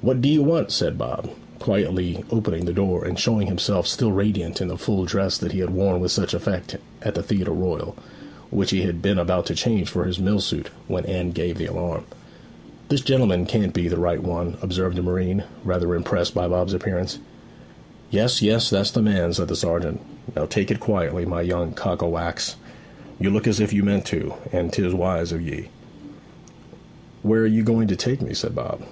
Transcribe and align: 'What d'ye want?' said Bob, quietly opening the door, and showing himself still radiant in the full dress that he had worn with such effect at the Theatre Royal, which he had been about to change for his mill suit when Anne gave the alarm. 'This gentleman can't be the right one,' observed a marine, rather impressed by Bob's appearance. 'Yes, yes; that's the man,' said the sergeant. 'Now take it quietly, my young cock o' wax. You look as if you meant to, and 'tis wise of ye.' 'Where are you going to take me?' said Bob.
'What 0.00 0.20
d'ye 0.20 0.40
want?' 0.40 0.72
said 0.72 0.98
Bob, 0.98 1.30
quietly 1.60 2.24
opening 2.32 2.64
the 2.64 2.72
door, 2.72 3.04
and 3.04 3.16
showing 3.16 3.46
himself 3.46 3.86
still 3.86 4.10
radiant 4.10 4.60
in 4.60 4.66
the 4.66 4.76
full 4.76 5.04
dress 5.04 5.38
that 5.38 5.52
he 5.52 5.60
had 5.60 5.70
worn 5.70 6.00
with 6.00 6.10
such 6.10 6.34
effect 6.34 6.76
at 7.02 7.14
the 7.14 7.22
Theatre 7.22 7.52
Royal, 7.52 7.94
which 8.50 8.72
he 8.72 8.82
had 8.82 9.00
been 9.00 9.16
about 9.16 9.46
to 9.46 9.54
change 9.54 9.88
for 9.88 10.06
his 10.06 10.18
mill 10.18 10.40
suit 10.40 10.70
when 10.88 11.06
Anne 11.06 11.30
gave 11.30 11.56
the 11.56 11.66
alarm. 11.66 12.02
'This 12.88 13.02
gentleman 13.02 13.46
can't 13.46 13.72
be 13.72 13.86
the 13.86 13.96
right 13.96 14.20
one,' 14.20 14.56
observed 14.60 14.98
a 14.98 15.04
marine, 15.04 15.44
rather 15.62 15.94
impressed 15.94 16.34
by 16.34 16.48
Bob's 16.48 16.74
appearance. 16.74 17.20
'Yes, 18.10 18.42
yes; 18.42 18.68
that's 18.70 18.90
the 18.90 19.00
man,' 19.02 19.32
said 19.34 19.46
the 19.46 19.54
sergeant. 19.54 20.00
'Now 20.34 20.46
take 20.46 20.72
it 20.72 20.80
quietly, 20.80 21.24
my 21.24 21.42
young 21.42 21.74
cock 21.74 22.02
o' 22.02 22.08
wax. 22.08 22.56
You 23.20 23.30
look 23.30 23.46
as 23.46 23.60
if 23.60 23.72
you 23.72 23.84
meant 23.84 24.04
to, 24.06 24.34
and 24.50 24.72
'tis 24.72 24.94
wise 24.94 25.30
of 25.30 25.40
ye.' 25.40 25.68
'Where 27.22 27.42
are 27.42 27.46
you 27.46 27.62
going 27.62 27.86
to 27.86 27.94
take 27.94 28.20
me?' 28.20 28.34
said 28.34 28.56
Bob. 28.56 28.82